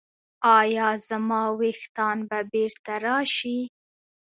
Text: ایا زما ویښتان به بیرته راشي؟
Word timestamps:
ایا 0.59 0.87
زما 1.07 1.41
ویښتان 1.59 2.17
به 2.29 2.39
بیرته 2.51 2.93
راشي؟ 3.05 3.59